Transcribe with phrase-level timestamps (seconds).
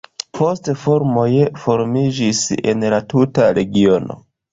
[0.37, 1.25] Poste farmoj
[1.65, 2.39] formiĝis
[2.73, 4.19] en la tuta regiono.